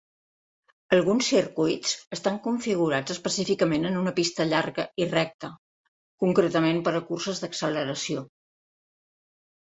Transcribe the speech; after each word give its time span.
Alguns 0.95 1.25
circuits 1.33 1.91
estan 2.17 2.39
configurats 2.47 3.13
específicament 3.17 3.85
en 3.91 3.99
una 4.01 4.15
pista 4.21 4.47
llarga 4.53 4.87
i 5.05 5.09
recta, 5.13 5.51
concretament 6.25 6.83
per 6.91 6.97
a 6.97 7.05
curses 7.13 7.45
d'acceleració. 7.45 8.27